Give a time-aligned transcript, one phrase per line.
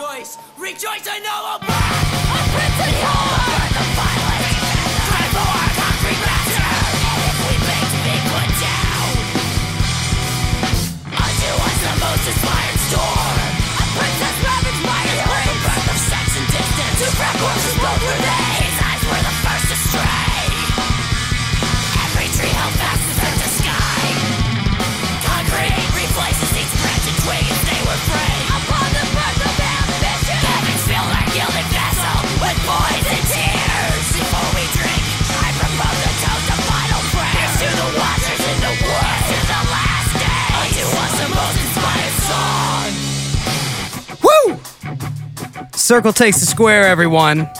[0.00, 1.60] rejoice, rejoice, I know burn.
[1.60, 3.20] A prince in the.
[7.04, 7.54] And if we
[8.00, 9.12] be put down,
[11.84, 13.44] the most inspired storm.
[13.76, 13.86] A
[15.68, 16.96] birth of sex and distance.
[16.96, 18.56] Two frat corpses both were they.
[18.56, 20.29] His eyes were the first to stray.
[45.90, 47.50] Circle takes the square, everyone.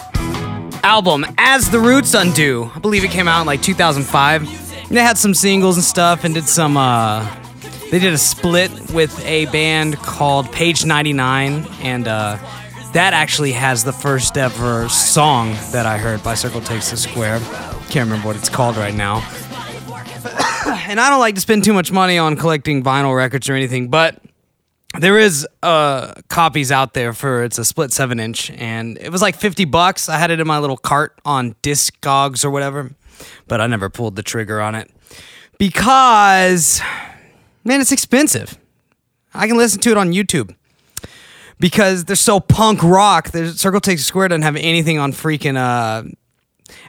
[0.85, 2.71] Album As the Roots Undo.
[2.73, 4.89] I believe it came out in like 2005.
[4.89, 7.29] They had some singles and stuff and did some uh
[7.91, 12.39] they did a split with a band called Page 99 and uh
[12.93, 17.41] that actually has the first ever song that I heard by Circle Takes the Square.
[17.89, 19.29] Can't remember what it's called right now.
[20.87, 23.89] and I don't like to spend too much money on collecting vinyl records or anything,
[23.89, 24.23] but
[24.99, 29.23] there is uh copies out there for it's a split seven inch and it was
[29.23, 32.91] like 50 bucks i had it in my little cart on discogs or whatever
[33.47, 34.91] but i never pulled the trigger on it
[35.59, 36.81] because
[37.65, 38.59] man it's expensive
[39.33, 40.55] i can listen to it on youtube
[41.61, 45.57] because they're so punk rock the circle takes a square doesn't have anything on freaking
[45.57, 46.09] uh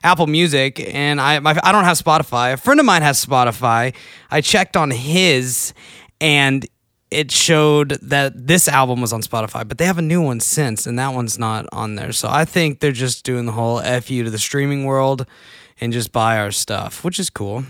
[0.04, 2.54] Apple Music, and I my, I don't have Spotify.
[2.54, 3.96] A friend of mine has Spotify.
[4.30, 5.74] I checked on his,
[6.20, 6.68] and
[7.12, 10.88] it showed that this album was on Spotify, but they have a new one since,
[10.88, 12.14] and that one's not on there.
[12.14, 15.28] So I think they're just doing the whole "f you" to the streaming world
[15.80, 17.66] and just buy our stuff, which is cool.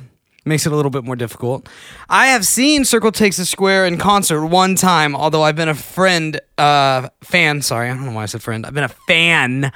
[0.45, 1.69] Makes it a little bit more difficult.
[2.09, 5.75] I have seen Circle Takes a Square in concert one time, although I've been a
[5.75, 7.61] friend, uh, fan.
[7.61, 8.65] Sorry, I don't know why I said friend.
[8.65, 9.71] I've been a fan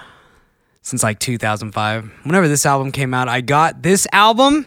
[0.82, 2.12] since like 2005.
[2.24, 4.66] Whenever this album came out, I got this album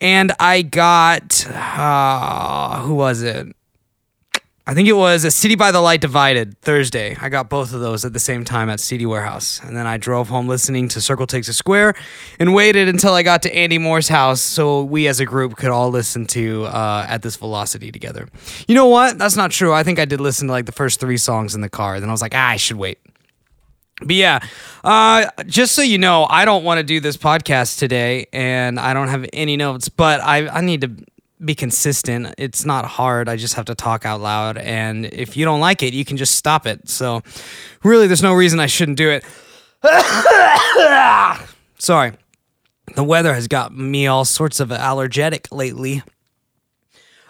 [0.00, 3.48] and I got uh, who was it?
[4.68, 7.16] I think it was a City by the Light Divided Thursday.
[7.20, 9.60] I got both of those at the same time at CD Warehouse.
[9.62, 11.94] And then I drove home listening to Circle Takes a Square
[12.40, 15.70] and waited until I got to Andy Moore's house so we as a group could
[15.70, 18.28] all listen to uh, At This Velocity together.
[18.66, 19.18] You know what?
[19.18, 19.72] That's not true.
[19.72, 22.00] I think I did listen to like the first three songs in the car.
[22.00, 22.98] Then I was like, ah, I should wait.
[24.00, 24.40] But yeah,
[24.82, 28.92] uh, just so you know, I don't want to do this podcast today, and I
[28.92, 29.88] don't have any notes.
[29.88, 30.90] But I, I need to
[31.44, 32.34] be consistent.
[32.38, 33.28] It's not hard.
[33.28, 36.16] I just have to talk out loud, and if you don't like it, you can
[36.16, 36.88] just stop it.
[36.88, 37.22] So,
[37.82, 39.24] really, there's no reason I shouldn't do it.
[41.78, 42.12] Sorry,
[42.94, 46.02] the weather has got me all sorts of allergetic lately.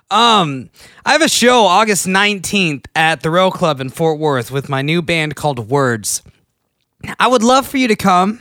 [0.08, 0.70] Um,
[1.04, 4.80] I have a show August 19th at the Rail Club in Fort Worth with my
[4.80, 6.22] new band called Words.
[7.18, 8.40] I would love for you to come.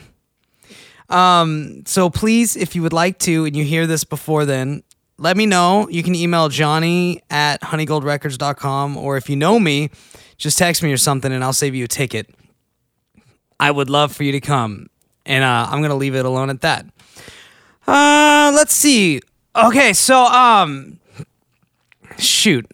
[1.10, 4.84] Um, so please, if you would like to, and you hear this before then,
[5.18, 5.88] let me know.
[5.90, 9.90] You can email Johnny at honeygoldrecords.com, or if you know me,
[10.38, 12.30] just text me or something and I'll save you a ticket.
[13.60, 14.88] I would love for you to come.
[15.26, 16.86] And uh, I'm gonna leave it alone at that.
[17.88, 19.22] Uh let's see.
[19.56, 21.00] Okay, so um
[22.18, 22.70] shoot.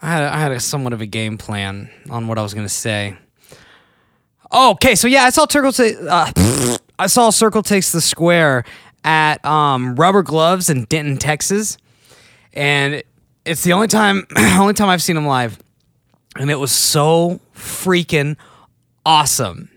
[0.00, 2.68] I had, I had a somewhat of a game plan on what I was gonna
[2.68, 3.16] say.
[4.50, 5.72] Oh, okay, so yeah, I saw Circle
[6.08, 6.32] uh,
[6.98, 8.64] I saw Circle takes the square
[9.04, 11.78] at um, Rubber Gloves in Denton, Texas,
[12.52, 13.02] and
[13.44, 15.58] it's the only time only time I've seen them live,
[16.36, 18.36] and it was so freaking
[19.04, 19.70] awesome.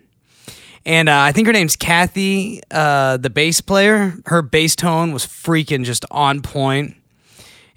[0.86, 4.16] And uh, I think her name's Kathy, uh, the bass player.
[4.26, 6.96] Her bass tone was freaking just on point.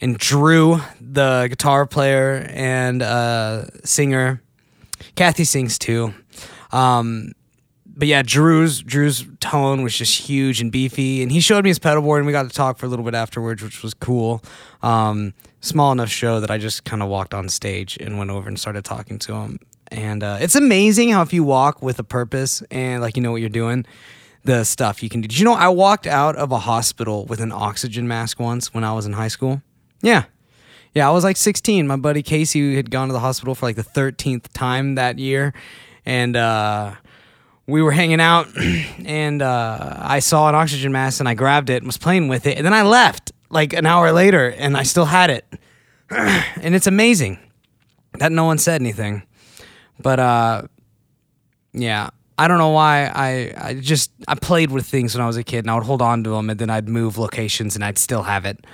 [0.00, 4.42] And Drew, the guitar player and uh, singer,
[5.16, 6.14] Kathy sings too.
[6.72, 7.32] Um,
[7.96, 11.78] but yeah, Drew's Drew's tone was just huge and beefy, and he showed me his
[11.78, 14.42] pedal board, and we got to talk for a little bit afterwards, which was cool.
[14.82, 18.48] Um, small enough show that I just kind of walked on stage and went over
[18.48, 22.04] and started talking to him, and uh, it's amazing how if you walk with a
[22.04, 23.86] purpose and like you know what you're doing,
[24.44, 25.28] the stuff you can do.
[25.28, 28.84] Did you know I walked out of a hospital with an oxygen mask once when
[28.84, 29.62] I was in high school?
[30.02, 30.24] Yeah.
[30.94, 31.88] Yeah, I was like 16.
[31.88, 35.52] My buddy Casey had gone to the hospital for like the 13th time that year.
[36.06, 36.94] And uh,
[37.66, 38.48] we were hanging out,
[39.04, 42.46] and uh, I saw an oxygen mask and I grabbed it and was playing with
[42.46, 42.56] it.
[42.56, 45.44] And then I left like an hour later and I still had it.
[46.10, 47.38] and it's amazing
[48.18, 49.22] that no one said anything.
[49.98, 50.62] But uh,
[51.72, 55.36] yeah, I don't know why I I just I played with things when I was
[55.36, 57.84] a kid and I would hold on to them and then I'd move locations and
[57.84, 58.64] I'd still have it.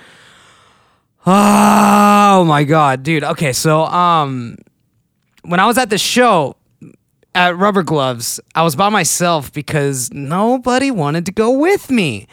[1.25, 3.23] Oh my god, dude.
[3.23, 4.57] Okay, so um
[5.43, 6.55] when I was at the show,
[7.33, 12.27] at Rubber Gloves, I was by myself because nobody wanted to go with me.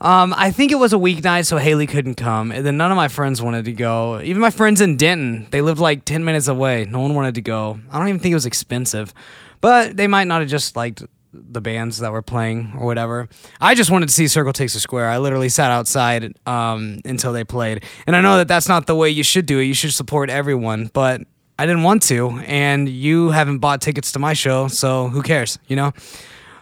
[0.00, 2.96] Um, I think it was a weeknight, so Haley couldn't come, and then none of
[2.96, 4.20] my friends wanted to go.
[4.20, 6.86] Even my friends in Denton, they lived like ten minutes away.
[6.86, 7.78] No one wanted to go.
[7.88, 9.14] I don't even think it was expensive,
[9.60, 13.28] but they might not have just liked the bands that were playing or whatever.
[13.60, 15.08] I just wanted to see Circle Takes a Square.
[15.08, 18.96] I literally sat outside um, until they played, and I know that that's not the
[18.96, 19.64] way you should do it.
[19.64, 21.22] You should support everyone, but
[21.62, 25.60] I didn't want to, and you haven't bought tickets to my show, so who cares,
[25.68, 25.92] you know?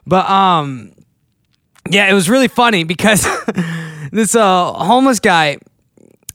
[0.06, 0.92] But um,
[1.88, 3.26] yeah, it was really funny because
[4.12, 5.56] this uh homeless guy,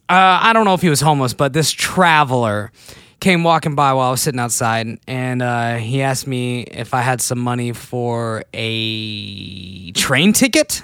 [0.09, 2.71] uh, I don't know if he was homeless, but this traveler
[3.19, 7.01] came walking by while I was sitting outside, and uh, he asked me if I
[7.01, 10.81] had some money for a train ticket,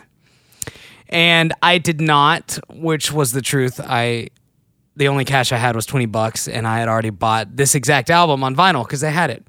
[1.09, 3.79] and I did not, which was the truth.
[3.83, 4.27] I
[5.01, 8.11] the only cash I had was 20 bucks and I had already bought this exact
[8.11, 9.43] album on vinyl because they had it.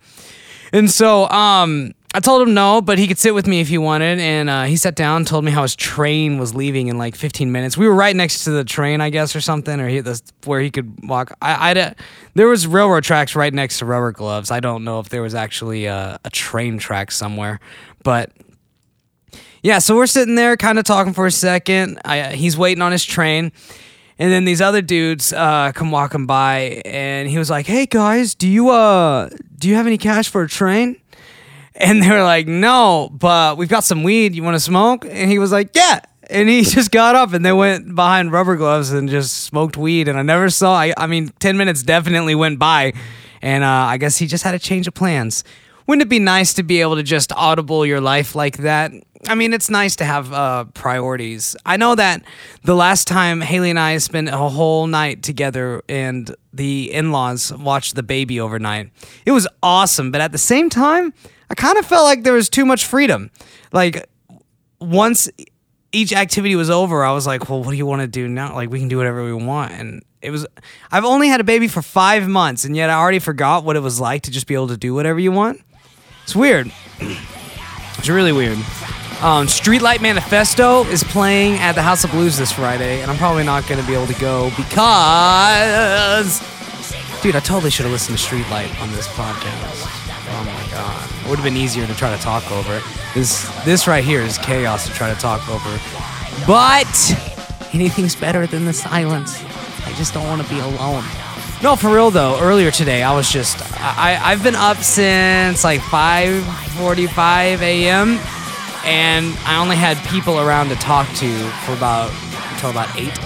[0.72, 3.76] And so um, I told him no, but he could sit with me if he
[3.76, 4.19] wanted.
[4.19, 7.52] And uh, he sat down, told me how his train was leaving in like 15
[7.52, 7.76] minutes.
[7.76, 10.62] We were right next to the train, I guess, or something, or he, the, where
[10.62, 11.37] he could walk.
[11.43, 11.94] I, I,
[12.32, 14.50] there was railroad tracks right next to rubber gloves.
[14.50, 17.60] I don't know if there was actually a, a train track somewhere,
[18.02, 18.32] but
[19.62, 19.81] yeah.
[19.81, 22.00] So we're sitting there, kind of talking for a second.
[22.06, 23.52] I, he's waiting on his train.
[24.22, 28.36] And then these other dudes uh, come walking by, and he was like, "Hey guys,
[28.36, 29.28] do you uh
[29.58, 30.96] do you have any cash for a train?"
[31.74, 34.36] And they were like, "No, but we've got some weed.
[34.36, 37.44] You want to smoke?" And he was like, "Yeah." And he just got up and
[37.44, 40.06] they went behind rubber gloves and just smoked weed.
[40.06, 40.72] And I never saw.
[40.72, 42.92] I, I mean, ten minutes definitely went by,
[43.42, 45.42] and uh, I guess he just had a change of plans.
[45.92, 48.92] Wouldn't it be nice to be able to just audible your life like that?
[49.28, 51.54] I mean, it's nice to have uh, priorities.
[51.66, 52.22] I know that
[52.64, 57.52] the last time Haley and I spent a whole night together and the in laws
[57.52, 58.90] watched the baby overnight,
[59.26, 60.10] it was awesome.
[60.10, 61.12] But at the same time,
[61.50, 63.30] I kind of felt like there was too much freedom.
[63.70, 64.08] Like,
[64.80, 65.28] once
[65.92, 68.54] each activity was over, I was like, well, what do you want to do now?
[68.54, 69.72] Like, we can do whatever we want.
[69.72, 70.46] And it was,
[70.90, 73.80] I've only had a baby for five months, and yet I already forgot what it
[73.80, 75.60] was like to just be able to do whatever you want.
[76.32, 76.73] It's weird.
[77.99, 78.56] It's really weird.
[79.20, 83.44] Um, Streetlight Manifesto is playing at the House of Blues this Friday, and I'm probably
[83.44, 86.40] not going to be able to go because,
[87.20, 89.84] dude, I totally should have listened to Streetlight on this podcast.
[90.31, 92.81] Oh my god, it would have been easier to try to talk over.
[93.12, 95.79] This this right here is chaos to try to talk over,
[96.46, 96.88] but
[97.75, 99.44] anything's better than the silence.
[99.84, 101.05] I just don't want to be alone.
[101.62, 102.40] No, for real though.
[102.40, 108.18] Earlier today, I was just I I've been up since like 5:45 a.m.
[108.84, 112.12] and I only had people around to talk to for about
[112.52, 113.16] until about eight.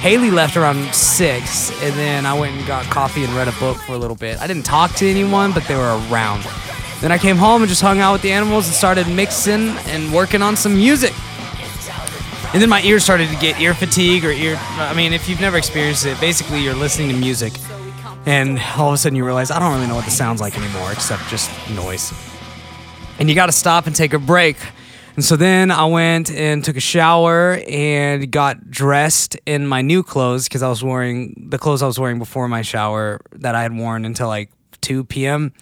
[0.00, 3.76] Haley left around six, and then I went and got coffee and read a book
[3.76, 4.40] for a little bit.
[4.40, 6.42] I didn't talk to anyone, but they were around.
[7.02, 10.10] Then I came home and just hung out with the animals and started mixing and
[10.12, 11.12] working on some music.
[12.52, 14.56] And then my ears started to get ear fatigue or ear.
[14.76, 17.54] I mean, if you've never experienced it, basically you're listening to music,
[18.26, 20.58] and all of a sudden you realize I don't really know what this sounds like
[20.58, 22.12] anymore, except just noise.
[23.18, 24.58] And you got to stop and take a break.
[25.16, 30.02] And so then I went and took a shower and got dressed in my new
[30.02, 33.62] clothes because I was wearing the clothes I was wearing before my shower that I
[33.62, 34.50] had worn until like
[34.82, 35.52] 2 p.m.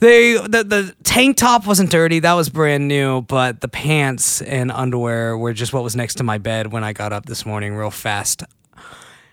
[0.00, 4.70] They the the tank top wasn't dirty, that was brand new, but the pants and
[4.70, 7.74] underwear were just what was next to my bed when I got up this morning
[7.74, 8.44] real fast.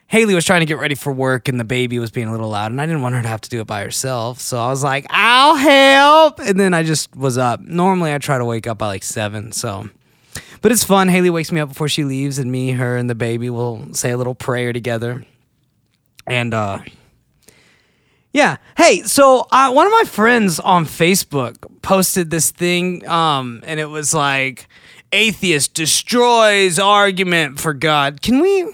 [0.08, 2.50] Haley was trying to get ready for work and the baby was being a little
[2.50, 4.39] loud and I didn't want her to have to do it by herself.
[4.39, 6.39] So I was like, I'll help.
[6.39, 7.60] And then I just was up.
[7.62, 9.51] Normally I try to wake up by like seven.
[9.51, 9.89] So,
[10.62, 11.08] but it's fun.
[11.10, 14.12] Haley wakes me up before she leaves and me, her, and the baby will say
[14.12, 15.25] a little prayer together.
[16.28, 16.80] And, uh,
[18.36, 18.58] yeah.
[18.75, 23.86] Hey, so uh, one of my friends on Facebook posted this thing, um, and it
[23.86, 24.68] was like,
[25.13, 28.22] atheist destroys argument for God.
[28.22, 28.70] Can we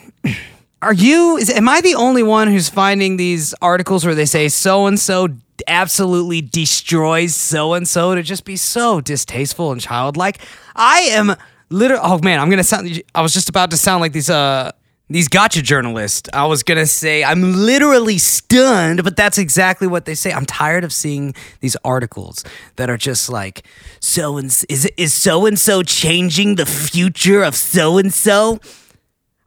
[0.82, 4.50] are you is am I the only one who's finding these articles where they say
[4.50, 5.28] so and so
[5.68, 10.40] absolutely destroys so and so to just be so distasteful and childlike?
[10.76, 11.36] I am
[11.70, 14.72] literally oh man, I'm gonna sound I was just about to sound like these uh
[15.12, 16.30] these gotcha journalists.
[16.34, 20.32] I was gonna say I'm literally stunned, but that's exactly what they say.
[20.32, 22.44] I'm tired of seeing these articles
[22.78, 23.66] that are just like
[24.00, 28.60] so and is is so and so changing the future of so and so.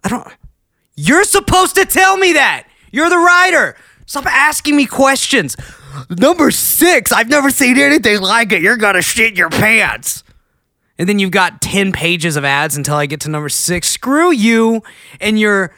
[0.02, 0.28] I don't.
[0.96, 2.66] You're supposed to tell me that.
[2.92, 3.76] You're the writer.
[4.06, 5.56] Stop asking me questions.
[6.10, 8.62] Number six, I've never seen anything like it.
[8.62, 10.22] You're gonna shit your pants.
[10.98, 13.88] And then you've got 10 pages of ads until I get to number six.
[13.88, 14.82] Screw you
[15.20, 15.74] and your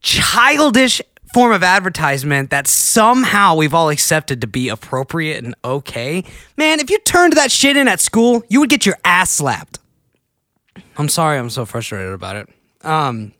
[0.00, 1.02] childish
[1.34, 6.24] form of advertisement that somehow we've all accepted to be appropriate and okay.
[6.56, 9.80] Man, if you turned that shit in at school, you would get your ass slapped.
[10.96, 12.48] I'm sorry, I'm so frustrated about it.
[12.82, 13.32] Um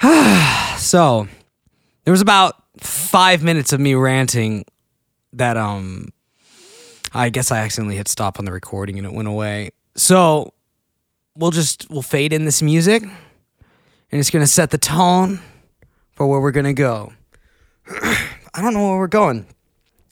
[0.76, 1.28] so
[2.04, 4.64] there was about 5 minutes of me ranting
[5.32, 6.08] that um
[7.12, 9.70] I guess I accidentally hit stop on the recording and it went away.
[9.96, 10.52] So
[11.36, 13.12] we'll just we'll fade in this music and
[14.10, 15.40] it's gonna set the tone
[16.12, 17.12] for where we're gonna go.
[17.88, 19.46] I don't know where we're going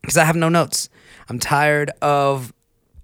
[0.01, 0.89] because I have no notes.
[1.29, 2.53] I'm tired of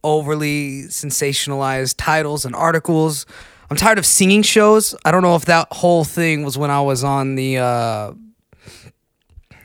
[0.04, 3.26] overly sensationalized titles and articles.
[3.70, 4.96] I'm tired of singing shows.
[5.06, 8.14] I don't know if that whole thing was when I was on the uh,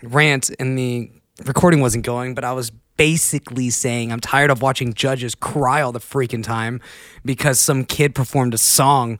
[0.02, 1.10] rant and the
[1.44, 5.92] recording wasn't going, but I was basically saying I'm tired of watching judges cry all
[5.92, 6.82] the freaking time
[7.24, 9.18] because some kid performed a song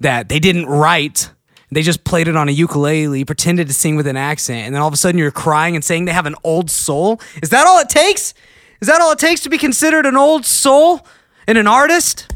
[0.00, 1.30] that they didn't write.
[1.70, 4.80] They just played it on a ukulele, pretended to sing with an accent, and then
[4.80, 7.20] all of a sudden you're crying and saying they have an old soul.
[7.42, 8.32] Is that all it takes?
[8.80, 11.04] Is that all it takes to be considered an old soul
[11.46, 12.32] and an artist?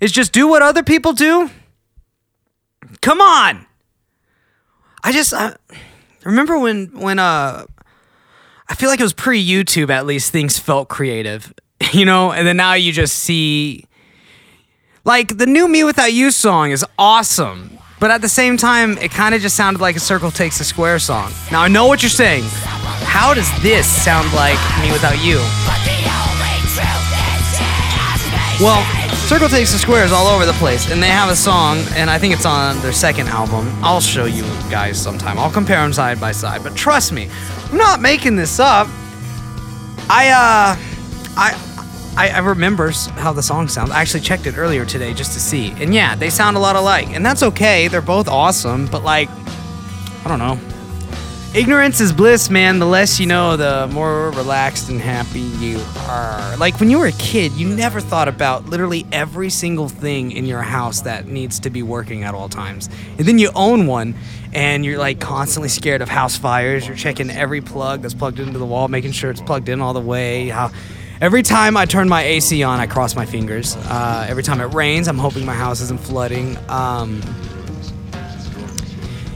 [0.00, 1.50] Is just do what other people do?
[3.00, 3.66] Come on.
[5.02, 5.54] I just uh,
[6.24, 7.64] remember when when uh
[8.68, 11.52] I feel like it was pre YouTube at least things felt creative,
[11.92, 13.86] you know, and then now you just see
[15.04, 19.40] like the new mewithoutYou song is awesome, but at the same time it kind of
[19.40, 21.32] just sounded like a Circle Takes a Square song.
[21.50, 22.44] Now I know what you're saying.
[23.04, 25.36] How does this sound like mewithoutYou?
[25.36, 25.42] Is.
[28.60, 28.84] Well,
[29.26, 32.18] Circle Takes the Squares all over the place, and they have a song, and I
[32.18, 33.66] think it's on their second album.
[33.82, 35.38] I'll show you guys sometime.
[35.38, 37.28] I'll compare them side by side, but trust me,
[37.72, 38.86] I'm not making this up.
[40.08, 40.76] I uh,
[41.36, 41.68] I.
[42.14, 43.90] I, I remember how the song sounds.
[43.90, 45.70] I actually checked it earlier today just to see.
[45.78, 47.08] And yeah, they sound a lot alike.
[47.08, 47.88] And that's okay.
[47.88, 48.84] They're both awesome.
[48.84, 50.58] But like, I don't know.
[51.54, 52.78] Ignorance is bliss, man.
[52.78, 56.56] The less you know, the more relaxed and happy you are.
[56.58, 60.44] Like when you were a kid, you never thought about literally every single thing in
[60.44, 62.90] your house that needs to be working at all times.
[63.16, 64.14] And then you own one
[64.52, 66.86] and you're like constantly scared of house fires.
[66.86, 69.92] You're checking every plug that's plugged into the wall, making sure it's plugged in all
[69.92, 70.48] the way.
[70.48, 70.70] How
[71.20, 73.76] every time I turn my AC on, I cross my fingers.
[73.76, 76.58] Uh, every time it rains, I'm hoping my house isn't flooding.
[76.68, 77.22] Um,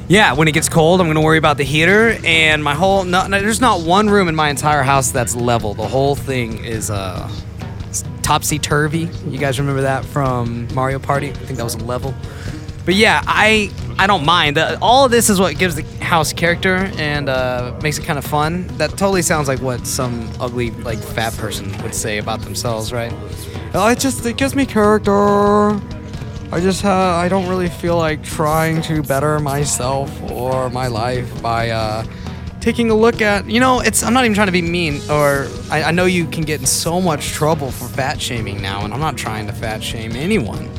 [0.09, 3.05] yeah, when it gets cold, I'm gonna worry about the heater and my whole.
[3.05, 5.75] No, no, there's not one room in my entire house that's level.
[5.75, 7.29] The whole thing is uh,
[8.23, 9.09] topsy turvy.
[9.27, 11.31] You guys remember that from Mario Party?
[11.31, 12.15] I think that was a level.
[12.87, 14.57] But yeah, I I don't mind.
[14.81, 18.25] All of this is what gives the house character and uh, makes it kind of
[18.25, 18.69] fun.
[18.79, 23.13] That totally sounds like what some ugly like fat person would say about themselves, right?
[23.75, 25.71] It just it gives me character.
[26.53, 31.43] I just uh, I don't really feel like trying to better myself or my life
[31.43, 32.05] by uh,
[32.61, 35.49] taking a look at you know it's I'm not even trying to be mean or
[35.73, 38.95] I, I know you can get in so much trouble for fat shaming now and
[38.95, 40.71] I'm not trying to fat shame anyone.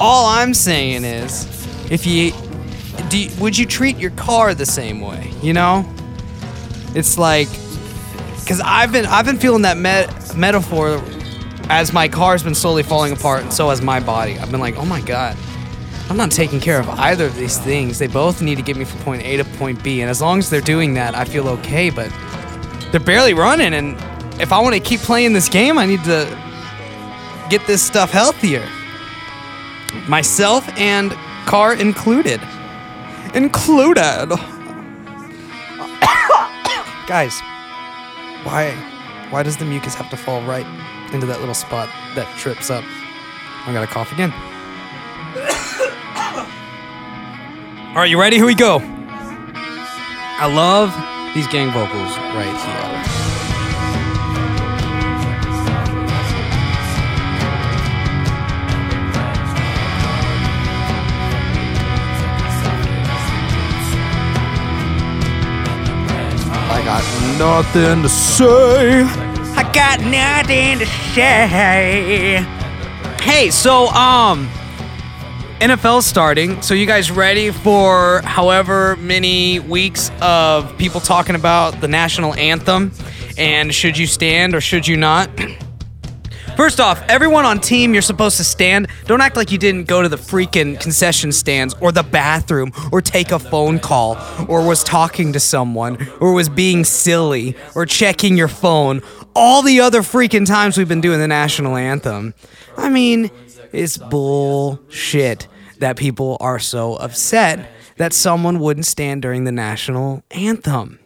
[0.00, 1.46] All I'm saying is
[1.90, 2.32] if you
[3.08, 5.84] do would you treat your car the same way you know
[6.94, 7.48] it's like
[8.40, 11.02] because I've been I've been feeling that met- metaphor
[11.70, 14.38] as my car's been slowly falling apart, and so has my body.
[14.38, 15.36] I've been like, oh my god,
[16.10, 17.98] I'm not taking care of either of these things.
[17.98, 20.38] They both need to get me from point A to point B, and as long
[20.38, 21.90] as they're doing that, I feel okay.
[21.90, 22.12] But
[22.90, 23.96] they're barely running, and
[24.40, 26.26] if I want to keep playing this game, I need to
[27.48, 28.66] get this stuff healthier.
[30.08, 31.12] Myself and
[31.46, 32.40] car included.
[33.34, 34.28] Included.
[37.06, 37.40] Guys,
[38.44, 38.72] why
[39.30, 40.66] why does the mucus have to fall right
[41.12, 42.84] into that little spot that trips up?
[43.66, 44.30] I gotta cough again.
[47.90, 48.36] All right, you ready?
[48.36, 48.80] Here we go.
[50.36, 50.92] I love
[51.34, 53.23] these gang vocals right here.
[67.38, 69.02] Nothing to say.
[69.56, 72.44] I got nothing to say.
[73.22, 74.48] Hey, so um
[75.60, 76.60] NFL's starting.
[76.60, 82.92] So you guys ready for however many weeks of people talking about the national anthem
[83.38, 85.30] and should you stand or should you not?
[86.56, 88.86] First off, everyone on team, you're supposed to stand.
[89.06, 93.02] Don't act like you didn't go to the freaking concession stands or the bathroom or
[93.02, 94.16] take a phone call
[94.48, 99.02] or was talking to someone or was being silly or checking your phone
[99.34, 102.34] all the other freaking times we've been doing the national anthem.
[102.76, 103.32] I mean,
[103.72, 111.00] it's bullshit that people are so upset that someone wouldn't stand during the national anthem.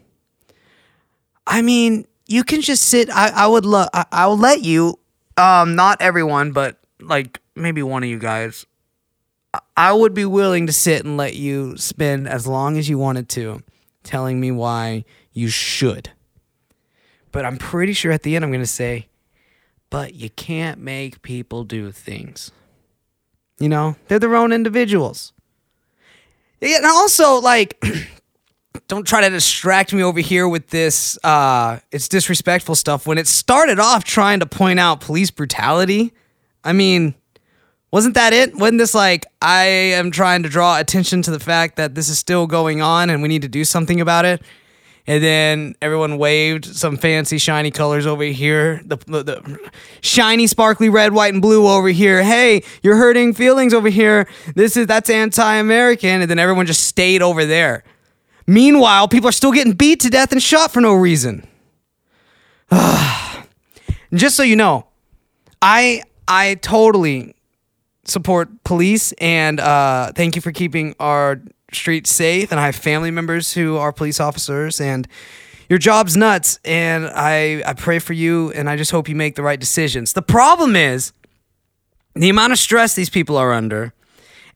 [1.46, 3.08] I mean, you can just sit.
[3.10, 3.88] I, I would love.
[3.94, 4.98] I, I will let you.
[5.38, 8.66] Um, not everyone, but like maybe one of you guys.
[9.76, 13.28] I- would be willing to sit and let you spend as long as you wanted
[13.30, 13.62] to,
[14.02, 16.10] telling me why you should.
[17.32, 19.08] But I'm pretty sure at the end I'm going to say,
[19.90, 22.50] but you can't make people do things.
[23.58, 25.32] You know, they're their own individuals.
[26.60, 27.82] And also like
[28.88, 33.26] don't try to distract me over here with this uh it's disrespectful stuff when it
[33.26, 36.12] started off trying to point out police brutality.
[36.64, 37.14] I mean,
[37.90, 38.54] wasn't that it?
[38.56, 42.18] Wasn't this like I am trying to draw attention to the fact that this is
[42.18, 44.42] still going on and we need to do something about it?
[45.06, 48.82] And then everyone waved some fancy shiny colors over here.
[48.84, 49.70] The, the, the
[50.02, 52.22] shiny, sparkly red, white, and blue over here.
[52.22, 54.28] Hey, you're hurting feelings over here.
[54.54, 56.20] This is that's anti-American.
[56.20, 57.84] And then everyone just stayed over there.
[58.48, 61.46] Meanwhile, people are still getting beat to death and shot for no reason.
[64.14, 64.86] just so you know,
[65.60, 67.34] I I totally
[68.06, 71.42] support police and uh, thank you for keeping our
[71.74, 72.50] streets safe.
[72.50, 75.06] And I have family members who are police officers and
[75.68, 76.58] your job's nuts.
[76.64, 80.14] And I, I pray for you and I just hope you make the right decisions.
[80.14, 81.12] The problem is
[82.14, 83.92] the amount of stress these people are under.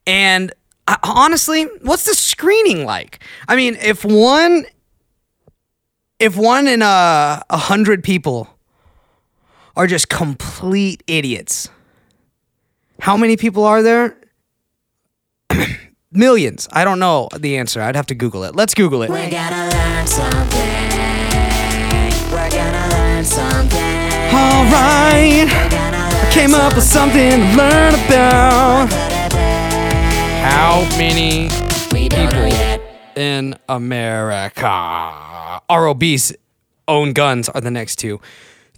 [0.06, 0.50] And
[0.92, 3.22] I, honestly, what's the screening like?
[3.48, 4.66] I mean, if one
[6.18, 8.48] if one in a, a hundred people
[9.74, 11.70] are just complete idiots,
[13.00, 14.18] how many people are there?
[16.12, 16.68] Millions.
[16.72, 17.80] I don't know the answer.
[17.80, 18.54] I'd have to Google it.
[18.54, 19.08] Let's Google it.
[19.08, 20.60] We're gonna learn something.
[22.30, 23.80] We're gonna learn something.
[24.34, 25.46] All right.
[25.48, 29.01] Learn Came up with something to learn about.
[30.42, 31.48] How many
[31.92, 32.80] We don't know yet.
[33.16, 36.32] in America are obese,
[36.88, 38.20] own guns are the next two.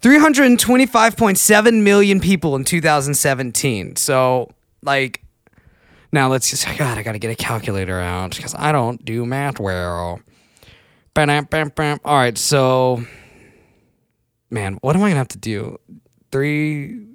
[0.00, 3.97] 325.7 million people in 2017.
[3.97, 4.50] So,
[4.82, 5.23] like,
[6.12, 9.58] now let's just, God, I gotta get a calculator out because I don't do math
[9.58, 10.21] well.
[11.15, 11.99] Ba-dam, bam, bam.
[12.04, 13.02] All right, so,
[14.50, 15.78] man, what am I gonna have to do?
[16.30, 17.06] Three,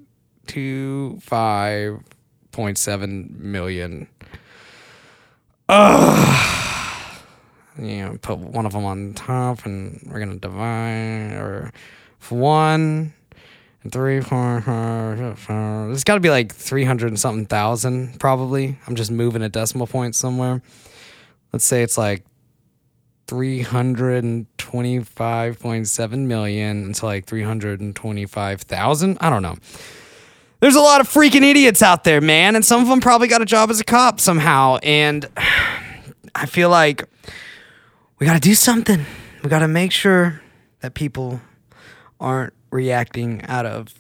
[0.48, 2.00] two, five
[2.52, 4.08] point seven million.
[5.70, 5.76] You
[8.04, 11.72] know, put one of them on top, and we're gonna divide or
[12.30, 13.14] one
[13.84, 15.88] and three, four, four, four.
[15.88, 18.78] There's got to be like three hundred and something thousand, probably.
[18.88, 20.62] I'm just moving a decimal point somewhere.
[21.54, 22.26] Let's say it's like
[23.28, 29.18] three hundred and twenty-five point seven million until like three hundred and twenty-five thousand.
[29.22, 29.56] I don't know.
[30.60, 33.42] There's a lot of freaking idiots out there, man, and some of them probably got
[33.42, 35.26] a job as a cop somehow, and
[36.36, 37.06] I feel like
[38.20, 39.06] we got to do something.
[39.44, 40.42] We got to make sure
[40.82, 41.40] that people
[42.20, 43.94] aren't reacting out of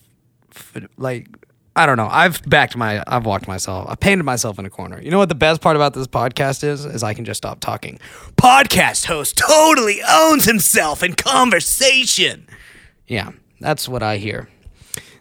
[0.98, 1.28] like
[1.76, 2.10] I don't know.
[2.12, 3.88] I've backed my I've walked myself.
[3.90, 5.02] I painted myself in a corner.
[5.02, 6.84] You know what the best part about this podcast is?
[6.84, 8.00] Is I can just stop talking.
[8.36, 12.48] Podcast host totally owns himself in conversation.
[13.08, 14.50] Yeah, that's what I hear.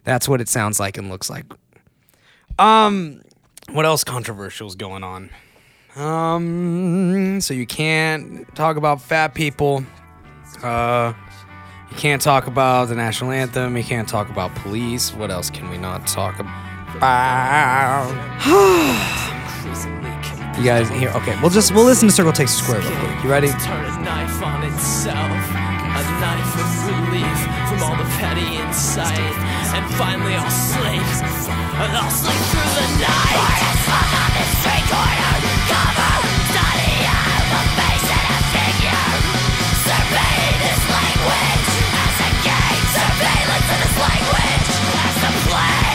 [0.08, 1.44] That's what it sounds like and looks like.
[2.58, 3.20] Um
[3.70, 5.28] what else controversial is going on?
[5.96, 9.84] Um, so you can't talk about fat people.
[10.62, 11.12] Uh,
[11.90, 13.76] you can't talk about the national anthem.
[13.76, 15.12] You can't talk about police.
[15.12, 16.54] What else can we not talk about?
[20.56, 21.10] you guys here?
[21.10, 23.24] Okay, we'll just we'll listen to Circle Takes Square real quick.
[23.24, 23.48] You ready?
[23.48, 25.18] Turn a knife on itself.
[25.18, 29.57] A knife of relief from all the petty inside.
[29.74, 31.02] And finally I'll sleep.
[31.82, 33.58] And I'll sleep through the night.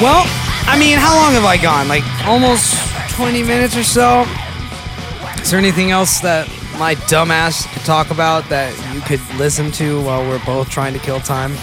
[0.04, 0.26] Well,
[0.68, 1.88] I mean, how long have I gone?
[1.88, 2.76] Like almost
[3.12, 4.26] 20 minutes or so?
[5.40, 10.02] Is there anything else that my dumbass could talk about that you could listen to
[10.04, 11.54] while we're both trying to kill time?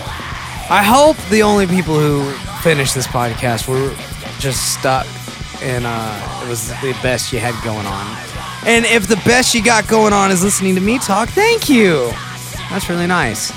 [0.71, 2.31] I hope the only people who
[2.63, 3.93] finished this podcast were
[4.39, 5.05] just stuck
[5.63, 8.07] and uh, it was the best you had going on.
[8.65, 12.11] And if the best you got going on is listening to me talk, thank you.
[12.71, 13.51] That's really nice.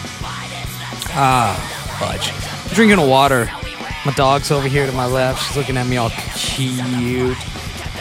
[1.16, 1.56] Ah,
[2.00, 2.32] fudge.
[2.68, 3.50] I'm drinking a water.
[4.06, 5.46] My dog's over here to my left.
[5.46, 7.38] She's looking at me all cute.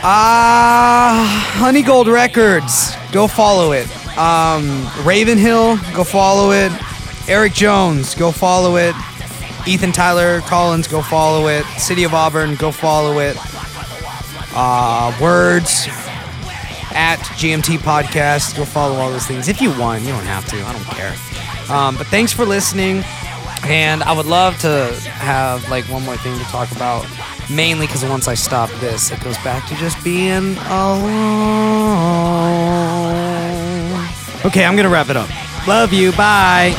[0.02, 2.94] Ah, Honey Gold Records.
[3.12, 3.86] Go follow it.
[4.16, 5.76] Um, Ravenhill.
[5.94, 6.72] Go follow it.
[7.28, 8.14] Eric Jones.
[8.14, 8.94] Go follow it.
[9.66, 10.88] Ethan Tyler Collins.
[10.88, 11.64] Go follow it.
[11.78, 12.56] City of Auburn.
[12.56, 13.36] Go follow it.
[14.54, 15.86] Uh, Words.
[16.94, 18.56] at GMT Podcast.
[18.56, 20.02] Go follow all those things if you want.
[20.02, 20.56] You don't have to.
[20.62, 21.14] I don't care.
[21.74, 23.02] Um, but thanks for listening.
[23.64, 27.06] And I would love to have like one more thing to talk about.
[27.50, 31.12] Mainly because once I stop this, it goes back to just being alone.
[34.44, 35.28] Okay, I'm gonna wrap it up.
[35.66, 36.10] Love you.
[36.12, 36.74] Bye.